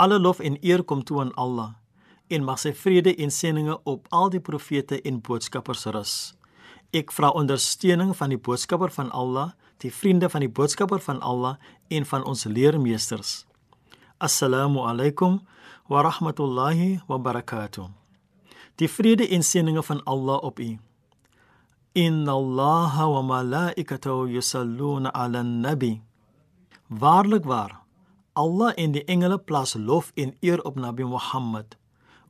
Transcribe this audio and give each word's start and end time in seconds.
Alle 0.00 0.16
lof 0.18 0.38
en 0.40 0.56
eer 0.64 0.80
kom 0.82 1.02
toe 1.04 1.20
aan 1.20 1.34
Allah 1.36 1.74
en 2.30 2.44
mag 2.46 2.60
sy 2.62 2.70
vrede 2.72 3.12
en 3.20 3.32
seëninge 3.34 3.74
op 3.90 4.06
al 4.14 4.30
die 4.32 4.40
profete 4.40 5.00
en 5.04 5.18
boodskappers 5.26 5.82
rus. 5.92 6.12
Ek 6.94 7.10
vra 7.12 7.32
ondersteuning 7.36 8.14
van 8.16 8.32
die 8.32 8.38
boodskapper 8.38 8.92
van 8.94 9.10
Allah, 9.10 9.50
die 9.82 9.90
vriende 9.92 10.30
van 10.30 10.44
die 10.44 10.50
boodskapper 10.50 11.02
van 11.02 11.18
Allah 11.26 11.58
en 11.90 12.06
van 12.06 12.24
ons 12.24 12.46
leermeesters. 12.46 13.44
Assalamu 14.22 14.86
alaykum 14.86 15.40
wa 15.90 16.04
rahmatullahi 16.06 17.00
wa 17.10 17.18
barakatuh. 17.18 17.90
Die 18.78 18.88
vrede 18.88 19.26
en 19.28 19.42
seëninge 19.44 19.82
van 19.82 20.00
Allah 20.06 20.38
op 20.46 20.62
u. 20.62 20.70
Inna 21.98 22.32
Allaha 22.38 23.10
wa 23.10 23.22
malaikatahu 23.22 24.30
yusalluna 24.30 25.10
'alan 25.12 25.60
nabi. 25.60 26.00
Waarlik 26.88 27.44
waar, 27.44 27.79
Allah 28.32 28.72
en 28.76 28.92
die 28.92 29.04
engele 29.04 29.38
plaas 29.38 29.74
lof 29.74 30.12
en 30.14 30.34
eer 30.40 30.62
op 30.64 30.76
Nabi 30.76 31.04
Muhammad. 31.04 31.76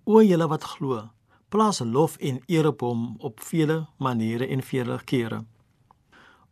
O 0.05 0.23
julle 0.23 0.49
wat 0.49 0.65
glo, 0.65 1.09
plaas 1.49 1.81
lof 1.81 2.17
en 2.17 2.41
eer 2.47 2.67
op 2.67 2.81
hom 2.81 3.17
op 3.19 3.41
vele 3.41 3.87
maniere 3.99 4.49
en 4.49 4.63
vele 4.63 4.99
kere. 5.05 5.45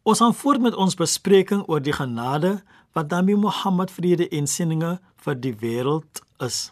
Ons 0.03 0.19
gaan 0.19 0.35
voort 0.35 0.61
met 0.61 0.75
ons 0.75 0.97
bespreking 0.97 1.65
oor 1.69 1.81
die 1.81 1.93
genade 1.93 2.59
wat 2.97 3.11
Nabi 3.11 3.37
Muhammad 3.37 3.91
vrede 3.93 4.29
en 4.29 4.47
seëninge 4.47 4.99
vir 5.25 5.37
die 5.37 5.55
wêreld 5.61 6.23
is. 6.45 6.71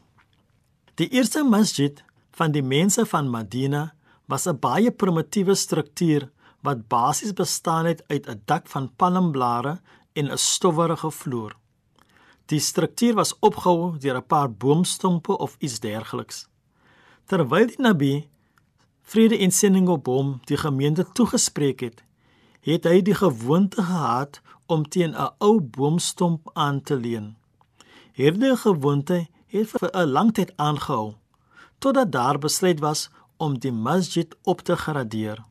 Die 0.97 1.09
eerste 1.13 1.45
masjid 1.45 2.01
van 2.37 2.53
die 2.53 2.65
mense 2.65 3.05
van 3.07 3.29
Madina 3.29 3.93
was 4.29 4.47
'n 4.47 4.59
baie 4.61 4.91
primitiewe 4.91 5.55
struktuur 5.55 6.31
wat 6.63 6.89
basies 6.89 7.33
bestaan 7.33 7.87
het 7.87 8.03
uit 8.09 8.27
'n 8.29 8.43
dak 8.45 8.67
van 8.69 8.91
palmblare 8.97 9.81
en 10.13 10.31
'n 10.33 10.39
stowwerige 10.39 11.11
vloer. 11.11 11.57
Die 12.47 12.61
struktuur 12.61 13.15
was 13.15 13.35
opgehou 13.39 13.99
deur 13.99 14.17
'n 14.17 14.27
paar 14.27 14.51
boomstompe 14.53 15.39
of 15.39 15.57
iets 15.59 15.81
dergeliks. 15.81 16.49
Terwyl 17.27 17.67
die 17.67 17.81
Nabi 17.81 18.29
vrede 19.03 19.39
en 19.39 19.51
seëning 19.51 19.89
op 19.89 20.07
hom 20.07 20.41
die 20.45 20.57
gemeente 20.57 21.07
toegespreek 21.13 21.81
het, 21.81 22.05
het 22.61 22.85
hy 22.85 23.03
die 23.03 23.15
gewoonte 23.15 23.83
gehad 23.83 24.41
om 24.67 24.89
teen 24.89 25.15
'n 25.15 25.31
ou 25.39 25.61
boomstomp 25.61 26.51
aan 26.55 26.83
te 26.83 26.97
leun. 26.97 27.37
Hierdie 28.13 28.57
gewoonte 28.57 29.27
het 29.47 29.69
vir 29.69 29.91
'n 29.93 30.09
lang 30.09 30.33
tyd 30.33 30.53
aangehou 30.57 31.15
totdat 31.79 32.13
daar 32.13 32.39
besluit 32.39 32.81
was 32.81 33.11
om 33.37 33.59
die 33.59 33.73
masjid 33.73 34.37
op 34.43 34.61
te 34.61 34.77
gradeer. 34.77 35.45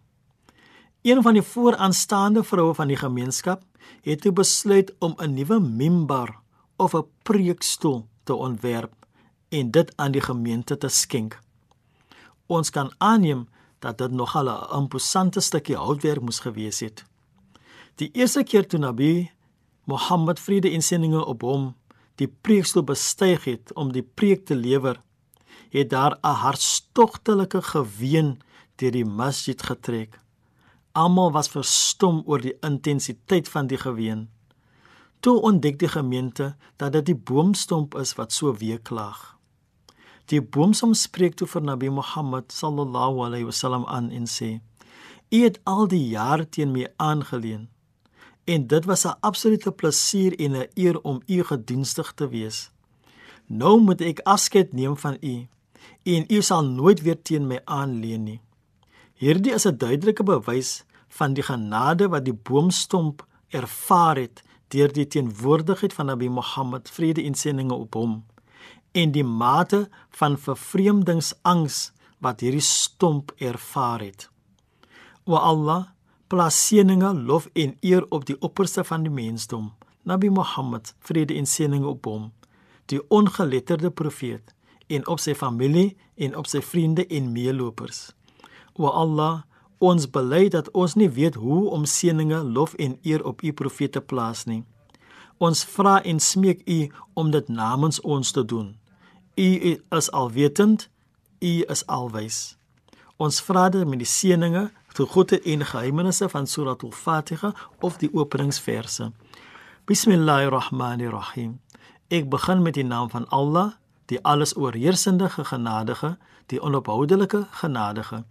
Een 1.02 1.22
van 1.22 1.34
die 1.34 1.42
vooraanstaande 1.42 2.44
vroue 2.44 2.74
van 2.74 2.88
die 2.88 2.98
gemeenskap 2.98 3.62
het 4.02 4.22
toe 4.22 4.32
besluit 4.32 4.94
om 5.00 5.14
'n 5.18 5.34
nuwe 5.34 5.60
mimbar 5.60 6.45
of 6.76 6.94
'n 6.94 7.08
preekstoel 7.24 8.08
te 8.24 8.34
ontwerp 8.34 8.94
en 9.50 9.72
dit 9.72 9.94
aan 9.96 10.12
die 10.12 10.22
gemeente 10.22 10.78
te 10.78 10.88
skenk. 10.88 11.40
Ons 12.46 12.70
kan 12.70 12.94
aanneem 12.98 13.48
dat 13.80 13.98
dit 13.98 14.12
nogal 14.12 14.50
'n 14.50 14.78
imposante 14.82 15.40
stukkie 15.40 15.76
houtwerk 15.76 16.22
moes 16.22 16.40
gewees 16.40 16.80
het. 16.80 17.06
Die 17.96 18.10
eerste 18.12 18.44
keer 18.44 18.68
toe 18.68 18.80
Nabi 18.80 19.32
Mohammed 19.84 20.40
vrede 20.40 20.70
en 20.70 20.82
seëninge 20.82 21.26
op 21.26 21.42
hom 21.42 21.76
die 22.16 22.28
preekstoel 22.28 22.84
bestyg 22.84 23.44
het 23.44 23.74
om 23.74 23.92
die 23.92 24.04
preek 24.04 24.46
te 24.46 24.56
lewer, 24.56 25.02
het 25.70 25.90
daar 25.90 26.18
'n 26.22 26.40
hartstogtelike 26.44 27.62
geween 27.62 28.42
deur 28.76 28.92
die 28.92 29.06
masjid 29.06 29.62
getrek. 29.62 30.20
Almal 30.92 31.32
was 31.32 31.50
verstom 31.50 32.24
oor 32.26 32.42
die 32.42 32.58
intensiteit 32.62 33.50
van 33.50 33.68
die 33.68 33.78
geween. 33.78 34.30
Toe 35.26 35.42
ontdek 35.42 35.80
die 35.82 35.90
gemeente 35.90 36.52
dat 36.78 36.92
dit 36.94 37.06
die 37.06 37.16
boomstomp 37.18 37.96
is 37.98 38.12
wat 38.14 38.34
so 38.34 38.52
weeklaag. 38.54 39.22
Die 40.30 40.38
boomstomp 40.38 40.94
spreek 40.96 41.34
toe 41.40 41.48
vir 41.50 41.64
Nabi 41.66 41.90
Muhammad 41.90 42.54
sallallahu 42.54 43.24
alaihi 43.26 43.48
wasallam 43.48 43.88
aan 43.90 44.12
en 44.14 44.30
sê: 44.30 44.62
"U 45.34 45.42
het 45.42 45.58
al 45.64 45.88
die 45.88 46.04
jare 46.10 46.46
teen 46.50 46.72
my 46.72 46.86
aangeleen 46.98 47.70
en 48.46 48.68
dit 48.68 48.86
was 48.86 49.06
'n 49.06 49.18
absolute 49.20 49.72
plesier 49.72 50.40
en 50.40 50.52
'n 50.52 50.70
eer 50.76 51.02
om 51.02 51.22
u 51.26 51.44
gedienstig 51.44 52.14
te 52.14 52.30
wees. 52.30 52.70
Nou 53.48 53.82
moet 53.82 54.02
ek 54.02 54.20
afskeid 54.20 54.74
neem 54.74 54.98
van 54.98 55.18
u 55.22 55.48
en 56.04 56.26
u 56.30 56.42
sal 56.42 56.64
nooit 56.66 57.02
weer 57.02 57.22
teen 57.22 57.48
my 57.48 57.62
aanleen 57.66 58.24
nie." 58.24 58.42
Hierdie 59.14 59.54
is 59.54 59.66
'n 59.66 59.78
duidelike 59.78 60.24
bewys 60.24 60.84
van 61.08 61.34
die 61.34 61.44
genade 61.44 62.10
wat 62.10 62.26
die 62.26 62.40
boomstomp 62.44 63.26
ervaar 63.50 64.18
het 64.18 64.45
deur 64.74 64.94
die 64.94 65.08
teenwoordigheid 65.08 65.94
van 65.94 66.10
Nabi 66.10 66.30
Muhammad 66.30 66.90
vrede 66.90 67.24
en 67.24 67.36
seëninge 67.38 67.74
op 67.74 67.94
hom 67.94 68.24
en 68.96 69.12
die 69.12 69.24
mate 69.28 69.90
van 70.16 70.38
vervreemdingsangs 70.40 71.80
wat 72.24 72.40
hierdie 72.40 72.64
stomp 72.64 73.34
ervaar 73.44 74.00
het. 74.06 74.30
O 75.28 75.36
Allah, 75.36 75.90
plaas 76.32 76.58
seëninge, 76.68 77.12
lof 77.28 77.50
en 77.54 77.76
eer 77.84 78.06
op 78.16 78.24
die 78.30 78.38
opperste 78.40 78.86
van 78.88 79.04
die 79.04 79.12
mensdom, 79.12 79.74
Nabi 80.08 80.30
Muhammad 80.30 80.94
vrede 81.04 81.36
en 81.36 81.50
seëninge 81.50 81.90
op 81.90 82.08
hom, 82.08 82.30
die 82.88 83.02
ongeletterde 83.10 83.92
profeet 83.92 84.54
en 84.88 85.08
op 85.12 85.20
sy 85.20 85.34
familie 85.36 85.96
en 86.16 86.38
op 86.38 86.48
sy 86.48 86.62
vriende 86.62 87.08
en 87.10 87.32
meelopers. 87.34 88.14
O 88.80 88.88
Allah, 88.88 89.44
ons 89.78 90.10
bely 90.10 90.48
dat 90.50 90.72
ons 90.72 90.96
nie 90.96 91.10
weet 91.10 91.36
hoe 91.36 91.70
om 91.70 91.86
seëninge, 91.86 92.44
lof 92.44 92.74
en 92.74 92.98
eer 93.04 93.26
op 93.26 93.42
u 93.42 93.54
profete 93.54 94.00
te 94.00 94.02
plaas 94.02 94.46
nie. 94.46 94.64
Ons 95.38 95.66
vra 95.66 96.02
en 96.04 96.20
smeek 96.20 96.62
u 96.66 96.92
om 97.14 97.32
dit 97.32 97.48
namens 97.48 98.02
ons 98.02 98.32
te 98.32 98.46
doen. 98.46 98.76
U 99.36 99.80
is 99.98 100.12
alwetend, 100.12 100.90
u 101.40 101.64
is 101.68 101.86
alwys. 101.86 102.58
Ons 103.18 103.42
vra 103.42 103.70
dit 103.70 103.88
met 103.88 104.00
die 104.00 104.08
seëninge, 104.08 104.70
die 104.96 105.06
goeie 105.12 105.42
en 105.44 105.66
geheimenisse 105.68 106.30
van 106.32 106.48
Surah 106.48 106.80
Al-Fatiha 106.84 107.52
of 107.84 107.98
die 108.00 108.10
openingsverse. 108.14 109.12
Bismillahirrahmanirrahim. 109.86 111.60
Ek 112.08 112.30
begin 112.30 112.62
met 112.62 112.74
die 112.80 112.88
naam 112.88 113.10
van 113.10 113.28
Allah, 113.28 113.76
die 114.08 114.20
alles 114.24 114.56
oorheersende 114.56 115.30
genadige, 115.30 116.16
die 116.48 116.62
onophoudelike 116.62 117.48
genadige. 117.52 118.24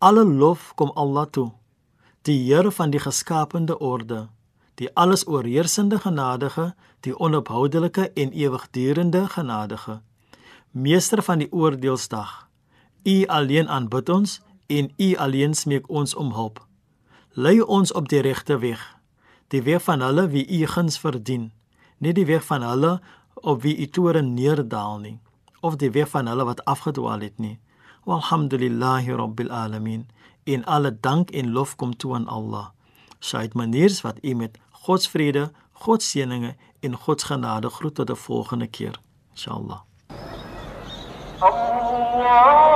Alle 0.00 0.22
lof 0.24 0.74
kom 0.78 0.92
Allah 0.94 1.26
toe, 1.26 1.48
die 2.22 2.36
Here 2.46 2.70
van 2.70 2.92
die 2.94 3.00
geskapende 3.02 3.74
orde, 3.82 4.28
die 4.78 4.86
alles 4.94 5.24
oorheersende 5.26 5.98
genadige, 5.98 6.74
die 7.00 7.18
onophoudelike 7.18 8.12
en 8.14 8.30
ewigdurende 8.30 9.24
genadige, 9.28 9.98
meester 10.70 11.22
van 11.22 11.42
die 11.42 11.50
oordeelsdag. 11.52 12.46
U 13.02 13.26
alleen 13.26 13.68
aanbid 13.68 14.08
ons 14.08 14.38
en 14.66 14.92
u 14.96 15.16
alleen 15.16 15.54
smeek 15.54 15.90
ons 15.90 16.14
om 16.14 16.30
hulp. 16.32 16.62
Lei 17.34 17.58
ons 17.60 17.92
op 17.92 18.06
die 18.08 18.22
regte 18.22 18.58
weg, 18.62 18.78
die 19.50 19.62
weg 19.66 19.82
van 19.82 20.00
hulle 20.00 20.28
wie 20.30 20.46
u 20.46 20.66
guns 20.66 20.98
verdien, 20.98 21.50
nie 21.98 22.14
die 22.14 22.26
weg 22.26 22.46
van 22.46 22.62
hulle 22.62 23.00
op 23.34 23.66
wie 23.66 23.74
u 23.74 23.86
toren 23.86 24.34
neerdaal 24.34 24.98
nie, 24.98 25.18
of 25.60 25.74
die 25.76 25.90
weg 25.90 26.14
van 26.14 26.30
hulle 26.30 26.46
wat 26.46 26.62
afgedwaal 26.64 27.26
het 27.26 27.42
nie. 27.42 27.58
Walhamdulillahi 28.08 29.16
rabbil 29.16 29.50
alamin. 29.50 30.08
En 30.44 30.64
alle 30.64 30.96
dank 31.00 31.30
en 31.30 31.52
lof 31.52 31.76
kom 31.76 31.96
toe 31.96 32.14
aan 32.14 32.26
Allah. 32.26 32.66
Saidmaniers 33.18 34.00
wat 34.00 34.16
u 34.22 34.34
met 34.34 34.58
God 34.70 35.02
se 35.02 35.10
vrede, 35.10 35.50
God 35.72 36.02
se 36.02 36.08
seëninge 36.08 36.54
en 36.80 36.96
God 36.96 37.20
se 37.20 37.26
genade 37.26 37.68
groet 37.68 37.94
tot 37.94 38.10
'n 38.10 38.16
volgende 38.16 38.66
keer. 38.66 39.00
Inshallah. 39.30 39.80
Allah 41.38 42.67